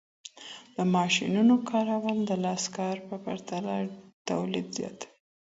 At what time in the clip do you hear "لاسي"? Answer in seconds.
2.43-2.69